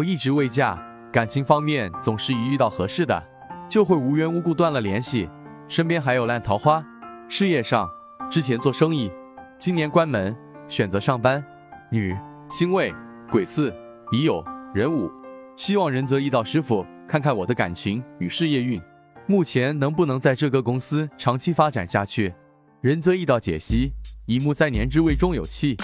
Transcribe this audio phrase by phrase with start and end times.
[0.00, 0.78] 我一直未嫁，
[1.12, 3.22] 感情方面总是一遇到合适的，
[3.68, 5.28] 就会无缘无故断了联系。
[5.68, 6.82] 身边还有烂桃花。
[7.28, 7.86] 事业上，
[8.30, 9.12] 之前做生意，
[9.58, 10.34] 今年关门，
[10.66, 11.44] 选择上班。
[11.90, 12.16] 女，
[12.48, 12.94] 辛未、
[13.30, 13.70] 癸巳、
[14.10, 14.42] 乙酉、
[14.74, 15.12] 壬午。
[15.54, 18.80] 希望仁泽易道师傅看看我的感情与事业运，
[19.26, 22.32] 目前能不能在这个公司长期发展下去？
[22.80, 23.92] 仁泽易道解析：
[24.24, 25.76] 乙木在年之位中有气，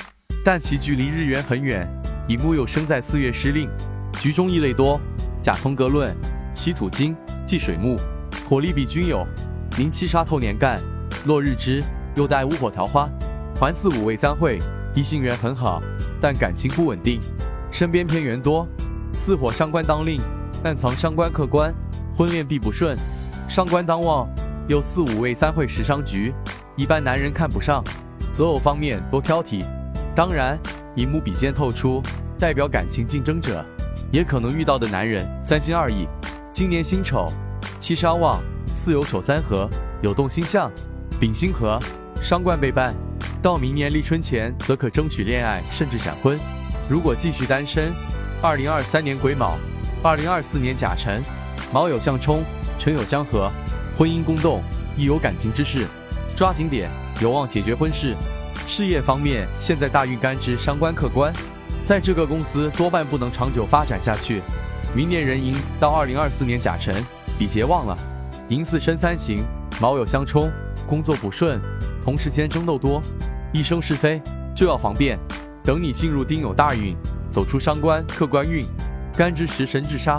[0.42, 1.86] 但其距离日元很远。
[2.28, 3.68] 乙木又生在四月失令，
[4.26, 5.00] 局中异类多，
[5.40, 6.12] 甲从格论，
[6.52, 7.14] 稀土金，
[7.46, 7.96] 忌水木，
[8.48, 9.24] 火力比均有。
[9.78, 10.80] 临七杀透年干，
[11.26, 11.80] 落日之，
[12.16, 13.08] 又带五火桃花，
[13.56, 14.58] 环四五位三会，
[14.96, 15.80] 异性缘很好，
[16.20, 17.20] 但感情不稳定，
[17.70, 18.66] 身边偏缘多。
[19.12, 20.20] 四火伤官当令，
[20.64, 21.72] 暗藏伤官客官，
[22.16, 22.96] 婚恋必不顺；
[23.48, 24.28] 伤官当旺，
[24.66, 26.34] 又四五位三会食伤局，
[26.74, 27.80] 一般男人看不上。
[28.32, 29.62] 择偶方面多挑剔，
[30.16, 30.58] 当然
[30.96, 32.02] 乙木比肩透出，
[32.40, 33.64] 代表感情竞争者，
[34.12, 36.06] 也可能遇到的男人三心二意。
[36.52, 37.26] 今年辛丑，
[37.78, 38.42] 七杀旺，
[38.74, 39.68] 巳酉丑三合，
[40.02, 40.70] 有动星象，
[41.20, 41.78] 丙辛合，
[42.22, 42.92] 伤官被绊。
[43.42, 46.38] 到明年立春前，则可争取恋爱，甚至闪婚。
[46.88, 47.92] 如果继续单身。
[48.42, 49.58] 二零二三年癸卯，
[50.02, 51.22] 二零二四年甲辰，
[51.72, 52.44] 卯酉相冲，
[52.78, 53.50] 辰酉相合，
[53.96, 54.62] 婚姻宫动，
[54.94, 55.86] 亦有感情之事，
[56.36, 58.14] 抓紧点，有望解决婚事。
[58.68, 61.32] 事业方面，现在大运干支伤官克官，
[61.86, 64.42] 在这个公司多半不能长久发展下去。
[64.92, 66.92] 明年壬寅到二零二四年甲辰，
[67.38, 67.96] 比劫旺了，
[68.48, 69.38] 寅巳申三刑，
[69.80, 70.50] 卯酉相冲，
[70.88, 71.60] 工作不顺，
[72.04, 73.00] 同事间争斗多，
[73.52, 74.20] 一生是非
[74.52, 75.16] 就要防变。
[75.62, 76.96] 等你进入丁酉大运。
[77.30, 78.64] 走出伤官克官运，
[79.14, 80.18] 干支食神制杀，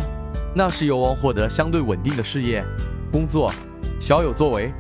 [0.55, 2.63] 那是有望获得相对稳定的事业、
[3.11, 3.51] 工作，
[3.99, 4.71] 小有作为。